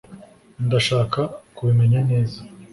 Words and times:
ndashaka 0.65 1.19
kubimenya 1.55 1.99
neza 2.09 2.39